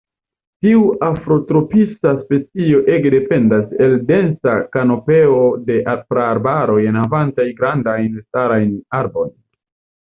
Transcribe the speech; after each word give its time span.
Tiu 0.65 0.85
afrotropisa 1.07 2.13
specio 2.21 2.79
ege 2.95 3.11
dependas 3.17 3.77
el 3.89 3.95
densa 4.13 4.57
kanopeo 4.79 5.45
de 5.71 5.79
praarbaroj 5.93 6.81
enhavantaj 6.95 7.49
grandajn 7.63 8.11
elstarajn 8.21 8.77
arbojn. 9.05 9.35